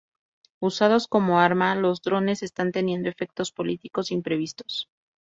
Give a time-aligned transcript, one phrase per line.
[0.59, 4.89] Usados como arma, los drones están teniendo efectos políticos imprevistos.